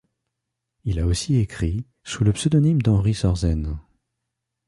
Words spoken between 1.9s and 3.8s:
sous le pseudonyme d'Henri Sorsène.